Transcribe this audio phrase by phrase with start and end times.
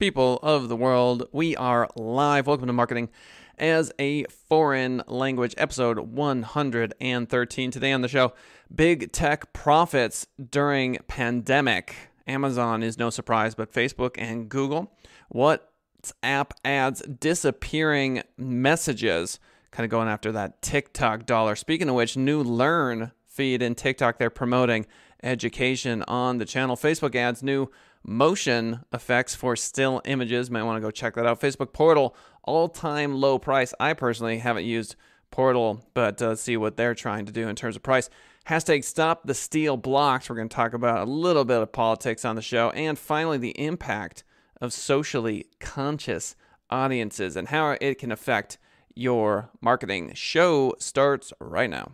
[0.00, 1.28] people of the world.
[1.30, 2.48] We are live.
[2.48, 3.10] Welcome to Marketing
[3.58, 7.70] as a Foreign Language, episode 113.
[7.70, 8.32] Today on the show,
[8.74, 11.94] big tech profits during pandemic.
[12.26, 14.92] Amazon is no surprise, but Facebook and Google.
[15.32, 19.38] WhatsApp adds disappearing messages,
[19.70, 21.54] kind of going after that TikTok dollar.
[21.54, 24.86] Speaking of which, new Learn feed in TikTok, they're promoting
[25.22, 26.76] education on the channel.
[26.76, 27.70] Facebook adds new
[28.04, 30.50] motion effects for still images.
[30.50, 31.40] Might want to go check that out.
[31.40, 33.74] Facebook Portal, all time low price.
[33.80, 34.96] I personally haven't used
[35.30, 38.08] Portal, but uh, let's see what they're trying to do in terms of price.
[38.46, 40.28] Hashtag stop the steal blocks.
[40.28, 42.70] We're going to talk about a little bit of politics on the show.
[42.70, 44.22] And finally, the impact
[44.60, 46.36] of socially conscious
[46.70, 48.58] audiences and how it can affect
[48.94, 50.12] your marketing.
[50.14, 51.92] Show starts right now.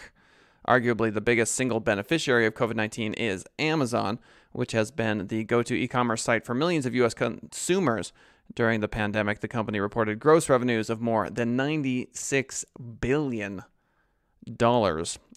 [0.68, 4.20] Arguably, the biggest single beneficiary of COVID 19 is Amazon,
[4.52, 7.12] which has been the go to e commerce site for millions of U.S.
[7.12, 8.12] consumers.
[8.54, 12.64] During the pandemic, the company reported gross revenues of more than $96
[13.00, 13.64] billion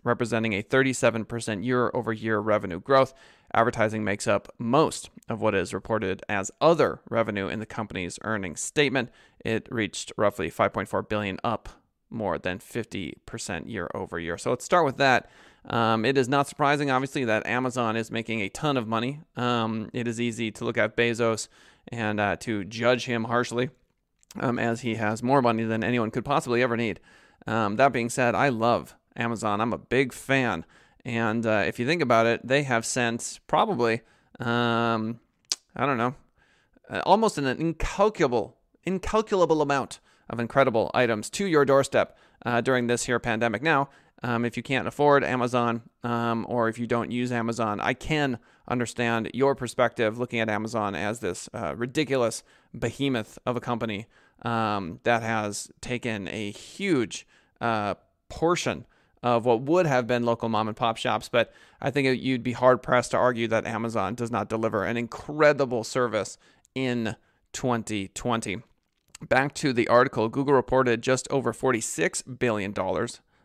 [0.04, 3.14] representing a 37% year over year revenue growth.
[3.54, 8.62] Advertising makes up most of what is reported as other revenue in the company's earnings
[8.62, 9.10] statement.
[9.46, 11.70] It reached roughly 5.4 billion, up
[12.10, 14.38] more than 50% year over year.
[14.38, 15.30] So let's start with that.
[15.66, 19.22] Um, it is not surprising, obviously, that Amazon is making a ton of money.
[19.36, 21.48] Um, it is easy to look at Bezos
[21.88, 23.70] and uh, to judge him harshly,
[24.40, 27.00] um, as he has more money than anyone could possibly ever need.
[27.48, 29.62] Um, that being said, I love Amazon.
[29.62, 30.66] I'm a big fan.
[31.06, 34.02] And uh, if you think about it, they have sent probably,
[34.40, 35.20] um,
[35.76, 36.16] I don't know,
[36.90, 40.00] uh, almost an incalculable, incalculable amount
[40.30, 43.62] of incredible items to your doorstep uh, during this here pandemic.
[43.62, 43.90] Now,
[44.24, 48.40] um, if you can't afford Amazon um, or if you don't use Amazon, I can
[48.68, 52.44] understand your perspective looking at Amazon as this uh, ridiculous
[52.78, 54.08] behemoth of a company
[54.44, 57.28] um, that has taken a huge
[57.60, 57.96] uh,
[58.30, 58.86] portion
[59.24, 61.30] of what would have been local mom and pop shops.
[61.30, 61.52] But
[61.82, 65.84] I think you'd be hard pressed to argue that Amazon does not deliver an incredible
[65.84, 66.38] service
[66.76, 67.16] in
[67.54, 68.62] 2020.
[69.28, 72.74] Back to the article, Google reported just over $46 billion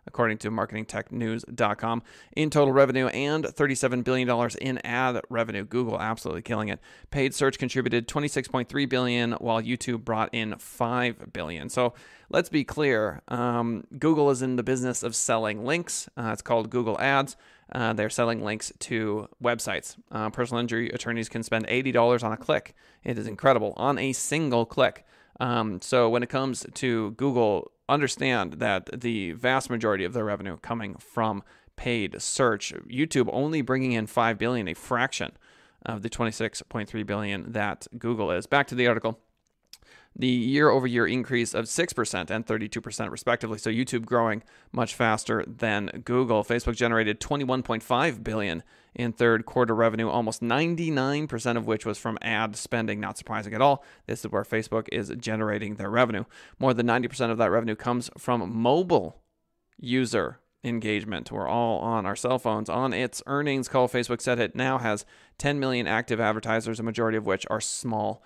[0.09, 2.03] according to marketingtechnews.com,
[2.33, 5.65] in total revenue and $37 billion in ad revenue.
[5.65, 6.81] Google absolutely killing it.
[7.13, 11.69] Paid search contributed 26.3 billion, while YouTube brought in 5 billion.
[11.69, 11.95] So
[12.31, 13.23] let's be clear.
[13.29, 16.09] Um, Google is in the business of selling links.
[16.17, 17.37] Uh, it's called Google Ads.
[17.71, 19.97] Uh, they're selling links to websites.
[20.11, 22.75] Uh, personal injury attorneys can spend $80 on a click.
[23.05, 25.05] It is incredible on a single click.
[25.41, 30.57] Um, so when it comes to Google understand that the vast majority of their revenue
[30.59, 31.43] coming from
[31.77, 32.73] paid search.
[32.89, 35.33] YouTube only bringing in 5 billion, a fraction
[35.87, 38.47] of the 26.3 billion that Google is.
[38.47, 39.19] Back to the article
[40.19, 43.59] the year over year increase of 6% and 32% respectively.
[43.59, 44.43] So YouTube growing
[44.73, 46.43] much faster than Google.
[46.43, 48.65] Facebook generated 21.5 billion
[48.95, 52.99] in third quarter revenue, almost 99% of which was from ad spending.
[52.99, 53.85] Not surprising at all.
[54.07, 56.25] This is where Facebook is generating their revenue.
[56.59, 59.23] More than 90% of that revenue comes from mobile
[59.79, 61.31] user engagement.
[61.31, 62.69] We're all on our cell phones.
[62.69, 65.05] On its earnings call, Facebook said it now has
[65.39, 68.23] 10 million active advertisers, a majority of which are small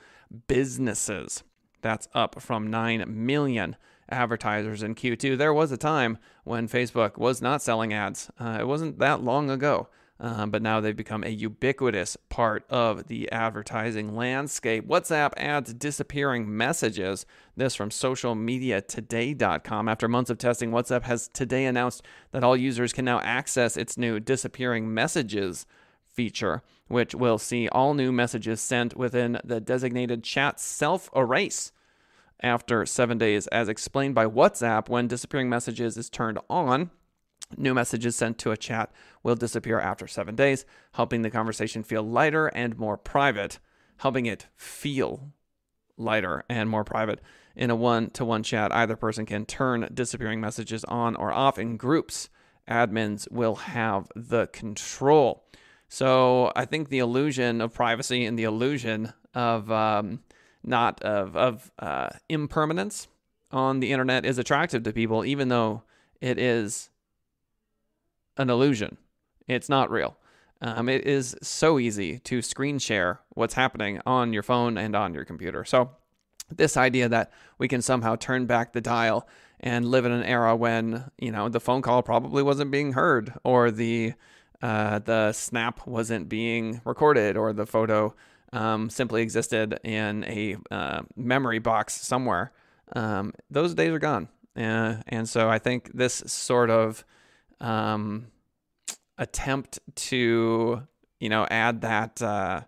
[0.46, 1.42] businesses.
[1.82, 3.76] That's up from 9 million
[4.08, 5.36] advertisers in Q2.
[5.36, 8.30] There was a time when Facebook was not selling ads.
[8.38, 9.88] Uh, it wasn't that long ago.
[10.20, 14.86] Uh, but now they've become a ubiquitous part of the advertising landscape.
[14.86, 17.26] WhatsApp adds disappearing messages.
[17.56, 19.88] This from socialmediatoday.com.
[19.88, 23.98] After months of testing, WhatsApp has today announced that all users can now access its
[23.98, 25.66] new disappearing messages
[26.06, 31.72] feature, which will see all new messages sent within the designated chat self erase
[32.42, 34.88] after seven days, as explained by WhatsApp.
[34.88, 36.90] When disappearing messages is turned on,
[37.56, 38.90] new messages sent to a chat
[39.22, 43.58] will disappear after seven days, helping the conversation feel lighter and more private,
[43.98, 45.32] helping it feel
[45.96, 47.20] lighter and more private.
[47.54, 51.58] In a one to one chat, either person can turn disappearing messages on or off
[51.58, 52.28] in groups.
[52.68, 55.44] Admins will have the control.
[55.88, 60.20] So I think the illusion of privacy and the illusion of um,
[60.64, 63.08] not of of uh, impermanence
[63.50, 65.82] on the internet is attractive to people, even though
[66.20, 66.90] it is
[68.36, 68.96] an illusion.
[69.46, 70.16] It's not real.
[70.60, 75.12] Um, it is so easy to screen share what's happening on your phone and on
[75.12, 75.64] your computer.
[75.64, 75.90] So,
[76.50, 79.26] this idea that we can somehow turn back the dial
[79.58, 83.32] and live in an era when you know the phone call probably wasn't being heard,
[83.44, 84.14] or the
[84.60, 88.14] uh, the snap wasn't being recorded, or the photo
[88.52, 92.52] um, simply existed in a uh, memory box somewhere.
[92.94, 97.04] Um, those days are gone, uh, and so I think this sort of
[97.60, 98.26] um,
[99.18, 100.82] attempt to
[101.20, 102.62] you know add that uh,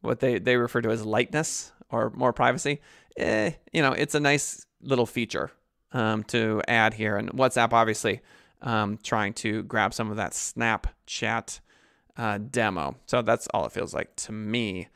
[0.00, 2.80] what they they refer to as lightness or more privacy.
[3.16, 5.50] Eh, you know, it's a nice little feature
[5.92, 8.20] um, to add here, and WhatsApp obviously
[8.62, 11.60] um, trying to grab some of that Snapchat
[12.16, 12.96] uh, demo.
[13.06, 14.88] So that's all it feels like to me.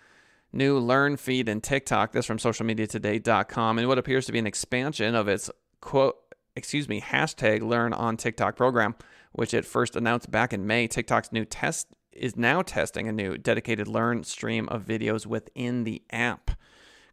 [0.55, 2.13] New Learn feed in TikTok.
[2.13, 6.17] This from socialmediatoday.com, and what appears to be an expansion of its quote,
[6.57, 8.95] excuse me, hashtag Learn on TikTok program
[9.35, 13.37] which it first announced back in May, TikTok's new test is now testing a new
[13.37, 16.53] dedicated Learn stream of videos within the app.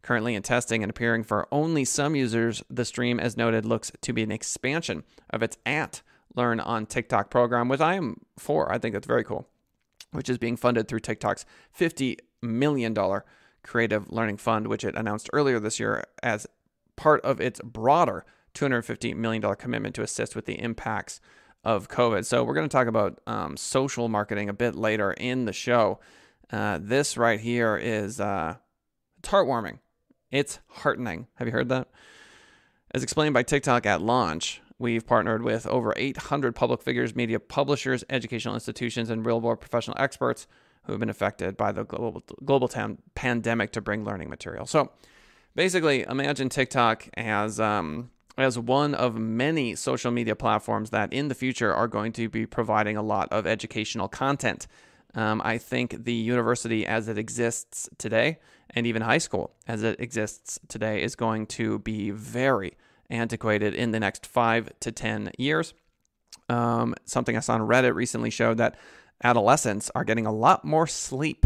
[0.04, 4.14] Currently in testing and appearing for only some users, the stream, as noted, looks to
[4.14, 6.04] be an expansion of its at
[6.36, 8.72] Learn on TikTok program, which I am for.
[8.72, 9.48] I think that's very cool,
[10.12, 11.46] which is being funded through TikTok's
[11.78, 13.26] $50 million Dollar
[13.64, 16.48] creative learning fund, which it announced earlier this year as
[16.96, 21.22] part of its broader $250 million commitment to assist with the impacts
[21.64, 22.26] of COVID.
[22.26, 26.00] So we're going to talk about um, social marketing a bit later in the show.
[26.52, 28.56] Uh, this right here is uh,
[29.20, 29.80] it's heartwarming.
[30.32, 31.28] It's heartening.
[31.36, 31.88] Have you heard that?
[32.94, 38.04] As explained by TikTok at launch, we've partnered with over 800 public figures, media publishers,
[38.10, 40.48] educational institutions, and real world professional experts
[40.84, 44.66] who have been affected by the global global tam- pandemic to bring learning material.
[44.66, 44.92] So
[45.56, 51.36] basically, imagine TikTok as um, as one of many social media platforms that in the
[51.36, 54.68] future are going to be providing a lot of educational content.
[55.14, 58.40] Um, I think the university as it exists today,
[58.70, 62.78] and even high school as it exists today, is going to be very
[63.10, 65.74] antiquated in the next five to 10 years.
[66.48, 68.76] Um, something I saw on Reddit recently showed that
[69.24, 71.46] adolescents are getting a lot more sleep.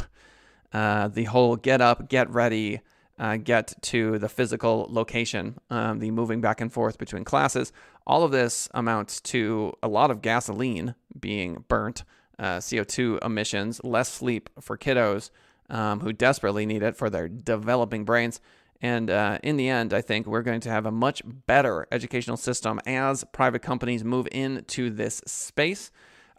[0.74, 2.82] Uh, the whole get up, get ready,
[3.18, 7.72] uh, get to the physical location, um, the moving back and forth between classes.
[8.06, 12.04] All of this amounts to a lot of gasoline being burnt,
[12.38, 15.30] uh, CO2 emissions, less sleep for kiddos
[15.70, 18.42] um, who desperately need it for their developing brains.
[18.82, 22.38] And uh, in the end, I think we're going to have a much better educational
[22.38, 25.92] system as private companies move into this space.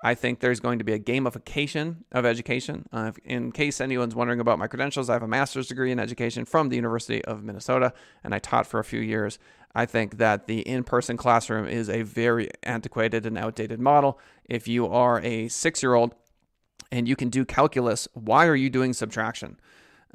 [0.02, 2.86] I think there's going to be a gamification of education.
[2.92, 6.44] Uh, in case anyone's wondering about my credentials, I have a master's degree in education
[6.44, 9.38] from the University of Minnesota, and I taught for a few years.
[9.74, 14.18] I think that the in person classroom is a very antiquated and outdated model.
[14.46, 16.14] If you are a six year old
[16.90, 19.58] and you can do calculus, why are you doing subtraction?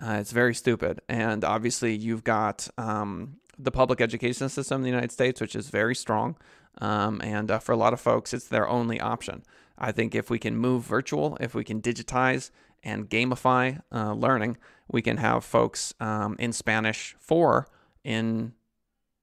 [0.02, 1.02] Uh, it's very stupid.
[1.08, 5.70] And obviously, you've got um, the public education system in the United States, which is
[5.70, 6.38] very strong.
[6.80, 9.44] Um, and uh, for a lot of folks, it's their only option.
[9.82, 12.52] I think if we can move virtual, if we can digitize
[12.84, 14.58] and gamify uh, learning,
[14.88, 17.68] we can have folks um, in Spanish four
[18.04, 18.54] in,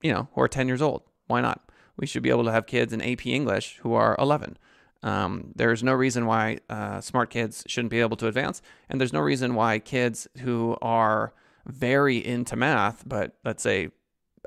[0.01, 1.03] you know, who are 10 years old.
[1.27, 1.71] Why not?
[1.95, 4.57] We should be able to have kids in AP English who are 11.
[5.01, 9.13] Um, there's no reason why uh, smart kids shouldn't be able to advance, and there's
[9.13, 11.33] no reason why kids who are
[11.65, 13.91] very into math, but let's say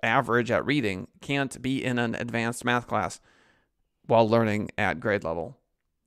[0.03, 3.19] average at reading, can't be in an advanced math class
[4.07, 5.57] while learning at grade level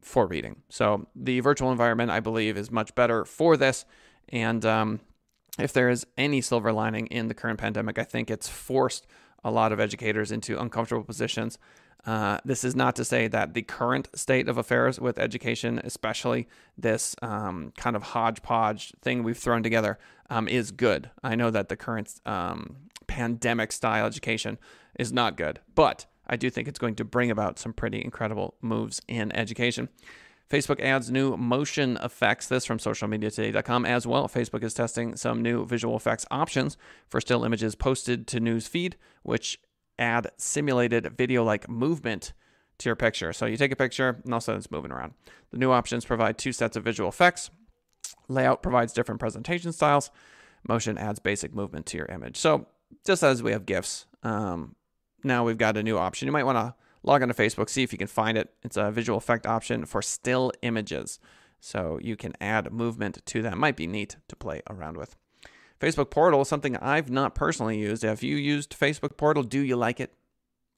[0.06, 0.62] for reading.
[0.70, 3.86] So the virtual environment, I believe, is much better for this.
[4.30, 5.00] And um,
[5.58, 9.08] if there is any silver lining in the current pandemic, I think it's forced
[9.44, 11.58] a lot of educators into uncomfortable positions.
[12.06, 16.48] Uh, this is not to say that the current state of affairs with education, especially
[16.78, 19.98] this um, kind of hodgepodge thing we've thrown together,
[20.30, 21.10] um, is good.
[21.24, 22.76] I know that the current um,
[23.08, 24.60] pandemic style education
[25.00, 28.56] is not good, but I do think it's going to bring about some pretty incredible
[28.62, 29.90] moves in education.
[30.50, 32.48] Facebook adds new motion effects.
[32.48, 34.28] This from socialmediatoday.com as well.
[34.28, 36.78] Facebook is testing some new visual effects options
[37.10, 39.60] for still images posted to news feed, which
[39.98, 42.34] add simulated video like movement
[42.78, 43.34] to your picture.
[43.34, 45.14] So you take a picture and all of a sudden it's moving around.
[45.52, 47.50] The new options provide two sets of visual effects.
[48.28, 50.12] Layout provides different presentation styles.
[50.68, 52.38] Motion adds basic movement to your image.
[52.38, 52.68] So
[53.06, 54.76] just as we have GIFs, um,
[55.26, 56.28] now we've got a new option.
[56.28, 58.54] You might want to log onto Facebook, see if you can find it.
[58.64, 61.20] It's a visual effect option for still images.
[61.60, 63.58] So you can add movement to that.
[63.58, 65.16] Might be neat to play around with.
[65.80, 68.04] Facebook Portal is something I've not personally used.
[68.04, 70.14] If you used Facebook Portal, do you like it?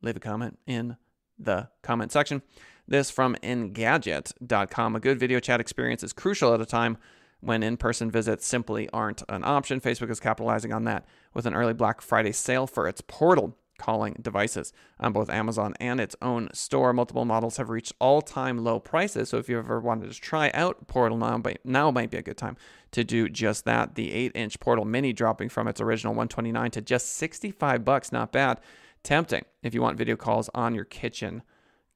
[0.01, 0.97] Leave a comment in
[1.37, 2.41] the comment section.
[2.87, 4.95] This from Engadget.com.
[4.95, 6.97] A good video chat experience is crucial at a time
[7.41, 9.79] when in person visits simply aren't an option.
[9.79, 14.15] Facebook is capitalizing on that with an early Black Friday sale for its portal calling
[14.21, 16.93] devices on both Amazon and its own store.
[16.93, 19.29] Multiple models have reached all-time low prices.
[19.29, 22.37] So if you ever wanted to try out Portal now, now might be a good
[22.37, 22.57] time
[22.91, 23.95] to do just that.
[23.95, 28.59] The 8-inch Portal Mini dropping from its original 129 to just 65 bucks, not bad.
[29.03, 31.43] Tempting if you want video calls on your kitchen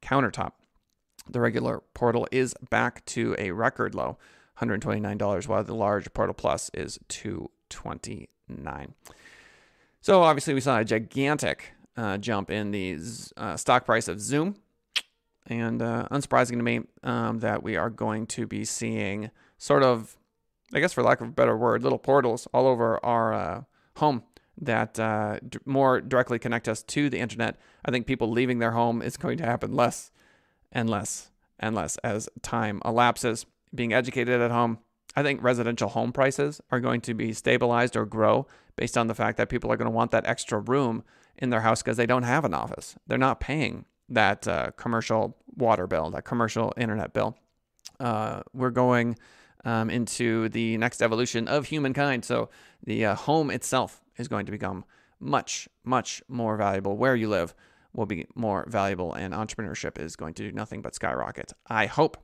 [0.02, 0.52] countertop.
[1.30, 4.18] The regular Portal is back to a record low,
[4.60, 8.94] $129, while the large Portal Plus is 229.
[10.04, 12.98] So obviously, we saw a gigantic uh, jump in the
[13.38, 14.56] uh, stock price of Zoom,
[15.46, 19.30] and uh, unsurprising to me um, that we are going to be seeing
[19.60, 20.18] sort of,
[20.74, 23.62] I guess, for lack of a better word, little portals all over our uh,
[23.98, 24.24] home
[24.60, 27.58] that uh, d- more directly connect us to the internet.
[27.86, 30.12] I think people leaving their home is going to happen less
[30.72, 31.30] and less
[31.60, 33.46] and less as time elapses.
[33.74, 34.80] Being educated at home
[35.16, 39.16] I think residential home prices are going to be stabilized or grow based on the
[39.16, 41.04] fact that people are going to want that extra room
[41.38, 42.96] in their house because they don't have an office.
[43.08, 47.38] They're not paying that uh, commercial water bill, that commercial internet bill.
[48.00, 49.18] Uh, we're going
[49.66, 52.26] um, into the next evolution of humankind.
[52.26, 52.50] So
[52.84, 54.86] the uh, home itself is going to become
[55.20, 56.98] much, much more valuable.
[56.98, 57.54] Where you live
[57.94, 61.54] will be more valuable, and entrepreneurship is going to do nothing but skyrocket.
[61.68, 62.18] I hope.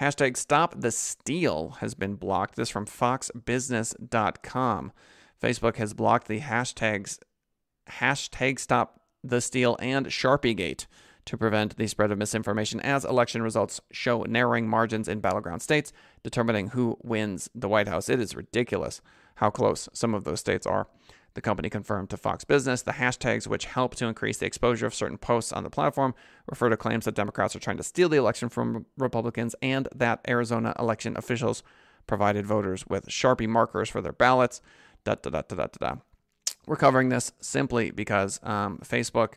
[0.00, 2.56] Hashtag stop the steal has been blocked.
[2.56, 4.92] This from foxbusiness.com.
[5.42, 7.18] Facebook has blocked the hashtags
[7.88, 10.86] hashtag stop the steal and Sharpiegate
[11.24, 15.92] to prevent the spread of misinformation as election results show narrowing margins in battleground states,
[16.22, 18.08] determining who wins the White House.
[18.08, 19.00] It is ridiculous
[19.36, 20.88] how close some of those states are.
[21.36, 24.94] The company confirmed to Fox Business the hashtags which help to increase the exposure of
[24.94, 26.14] certain posts on the platform
[26.46, 30.20] refer to claims that Democrats are trying to steal the election from Republicans and that
[30.26, 31.62] Arizona election officials
[32.06, 34.62] provided voters with Sharpie markers for their ballots.
[35.04, 35.96] Da, da, da, da, da, da.
[36.66, 39.34] We're covering this simply because um, Facebook,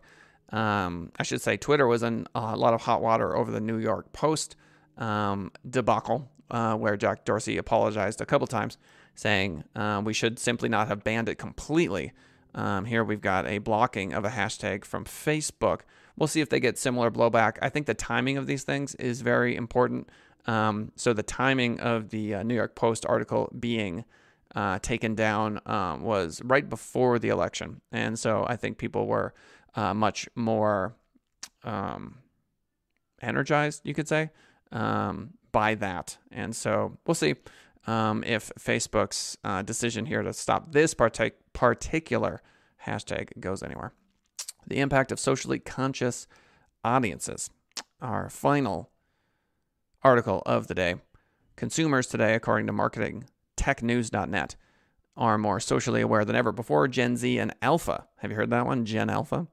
[0.53, 3.77] um, I should say Twitter, was in a lot of hot water over the New
[3.77, 4.55] York Post
[4.97, 8.77] um, debacle, uh, where Jack Dorsey apologized a couple times
[9.19, 12.13] saying uh, we should simply not have banned it completely.
[12.55, 15.81] Um, here we've got a blocking of a hashtag from Facebook.
[16.15, 17.57] We'll see if they get similar blowback.
[17.61, 20.09] I think the timing of these things is very important.
[20.47, 24.05] Um, so the timing of the uh, New York Post article being
[24.55, 29.33] uh, taken down um, was right before the election, and so I think people were
[29.75, 30.95] uh, much more
[31.63, 32.19] um,
[33.21, 34.31] energized, you could say,
[34.71, 36.17] um, by that.
[36.31, 37.35] And so we'll see
[37.87, 42.41] um, if Facebook's uh, decision here to stop this partic- particular
[42.85, 43.93] hashtag goes anywhere.
[44.67, 46.27] The impact of socially conscious
[46.83, 47.49] audiences.
[48.01, 48.89] Our final
[50.03, 50.95] article of the day.
[51.55, 54.55] Consumers today, according to marketingtechnews.net,
[55.17, 56.87] are more socially aware than ever before.
[56.87, 58.85] Gen Z and Alpha, have you heard that one?
[58.85, 59.47] Gen Alpha?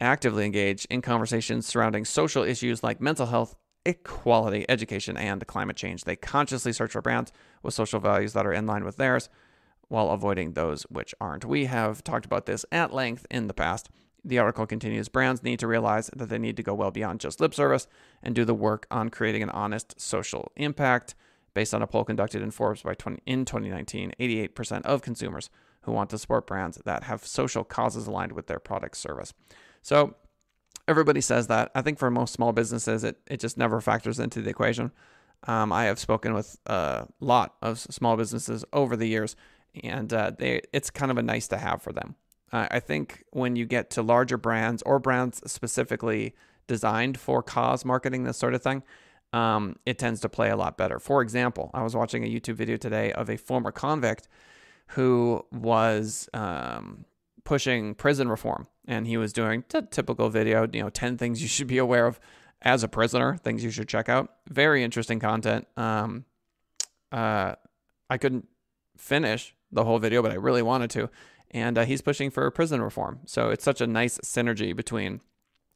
[0.00, 3.56] Actively engage in conversations surrounding social issues like mental health,
[3.88, 6.04] equality, education, and climate change.
[6.04, 9.30] They consciously search for brands with social values that are in line with theirs
[9.88, 11.46] while avoiding those which aren't.
[11.46, 13.88] We have talked about this at length in the past.
[14.22, 17.40] The article continues Brands need to realize that they need to go well beyond just
[17.40, 17.86] lip service
[18.22, 21.14] and do the work on creating an honest social impact.
[21.54, 25.48] Based on a poll conducted in Forbes by 20, in 2019, 88% of consumers
[25.82, 29.32] who want to support brands that have social causes aligned with their product service.
[29.80, 30.14] So,
[30.88, 31.70] everybody says that.
[31.74, 34.90] I think for most small businesses, it, it just never factors into the equation.
[35.46, 39.36] Um, I have spoken with a lot of small businesses over the years,
[39.84, 42.16] and uh, they it's kind of a nice to have for them.
[42.50, 46.34] Uh, I think when you get to larger brands or brands specifically
[46.66, 48.82] designed for cause marketing, this sort of thing,
[49.32, 50.98] um, it tends to play a lot better.
[50.98, 54.26] For example, I was watching a YouTube video today of a former convict
[54.88, 57.04] who was um,
[57.44, 61.46] pushing prison reform and he was doing a typical video, you know, 10 things you
[61.46, 62.18] should be aware of
[62.62, 64.32] as a prisoner, things you should check out.
[64.48, 65.68] Very interesting content.
[65.76, 66.24] Um,
[67.12, 67.54] uh,
[68.10, 68.48] I couldn't
[68.96, 71.10] finish the whole video, but I really wanted to.
[71.50, 73.20] And uh, he's pushing for prison reform.
[73.26, 75.20] So it's such a nice synergy between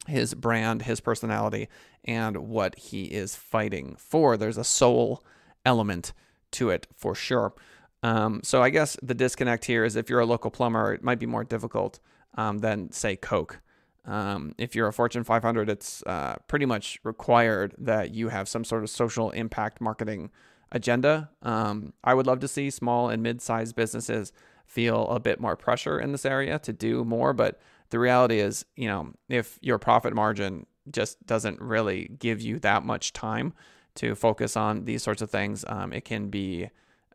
[0.07, 1.69] his brand, his personality,
[2.03, 4.37] and what he is fighting for.
[4.37, 5.23] There's a soul
[5.65, 6.13] element
[6.53, 7.53] to it for sure.
[8.01, 11.19] Um, so I guess the disconnect here is if you're a local plumber, it might
[11.19, 11.99] be more difficult
[12.35, 13.61] um, than say Coke.
[14.05, 18.63] Um, if you're a Fortune 500, it's uh, pretty much required that you have some
[18.63, 20.29] sort of social impact marketing
[20.71, 21.29] agenda.
[21.41, 24.33] Um, I would love to see small and mid sized businesses
[24.65, 27.31] feel a bit more pressure in this area to do more.
[27.33, 27.61] But
[27.91, 32.83] the reality is, you know, if your profit margin just doesn't really give you that
[32.83, 33.53] much time
[33.95, 36.69] to focus on these sorts of things, um, it can be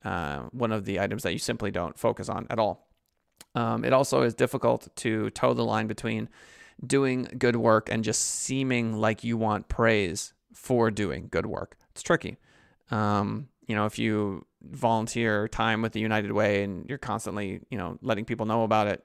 [0.05, 2.88] uh, one of the items that you simply don't focus on at all.
[3.55, 6.29] Um, it also is difficult to toe the line between
[6.87, 11.77] doing good work and just seeming like you want praise for doing good work.
[11.91, 12.37] It's tricky.
[12.91, 17.79] Um, you know, if you volunteer time with the United Way and you're constantly, you
[17.79, 19.05] know, letting people know about it,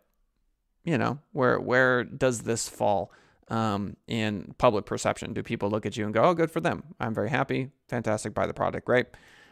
[0.83, 3.11] you know, where where does this fall
[3.49, 5.33] um, in public perception?
[5.33, 6.83] Do people look at you and go, "Oh, good for them.
[6.99, 7.71] I'm very happy.
[7.87, 8.33] Fantastic.
[8.33, 8.85] Buy the product.
[8.85, 9.07] Great."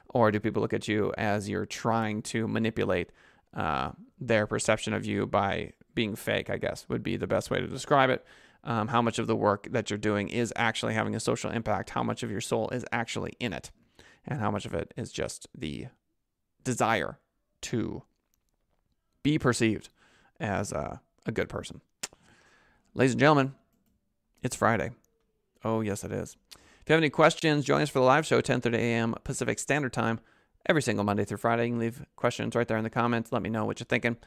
[0.10, 3.12] Or do people look at you as you're trying to manipulate
[3.54, 6.50] uh, their perception of you by being fake?
[6.50, 8.26] I guess would be the best way to describe it.
[8.64, 11.92] Um, how much of the work that you're doing is actually having a social impact?
[11.92, 13.72] How much of your soul is actually in it?
[14.26, 15.88] And how much of it is just the
[16.64, 17.18] desire
[17.62, 18.04] to
[19.24, 19.90] be perceived
[20.40, 21.82] as a, a good person?
[22.94, 23.56] Ladies and gentlemen,
[24.44, 24.92] it's Friday.
[25.64, 26.36] Oh, yes, it is.
[26.54, 29.16] If you have any questions, join us for the live show, 10:30 a.m.
[29.24, 30.20] Pacific Standard Time,
[30.68, 31.66] every single Monday through Friday.
[31.66, 33.32] You can leave questions right there in the comments.
[33.32, 34.18] Let me know what you're thinking.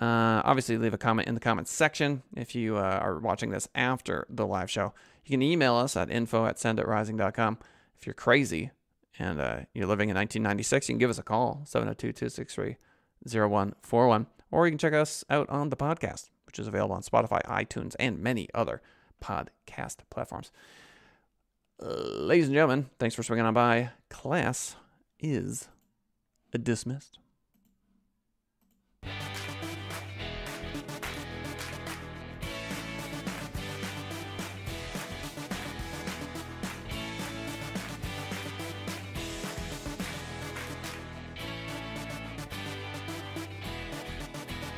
[0.00, 3.68] Uh, obviously, leave a comment in the comments section if you uh, are watching this
[3.74, 4.92] after the live show.
[5.24, 7.58] You can email us at info at senditrising.com.
[7.98, 8.70] If you're crazy
[9.18, 12.76] and uh, you're living in 1996, you can give us a call, 702 263
[13.26, 14.26] 0141.
[14.50, 17.96] Or you can check us out on the podcast, which is available on Spotify, iTunes,
[17.98, 18.80] and many other
[19.22, 20.52] podcast platforms.
[21.80, 23.90] ladies and gentlemen, thanks for swinging on by.
[24.08, 24.76] Class
[25.20, 25.68] is
[26.56, 27.18] dismissed.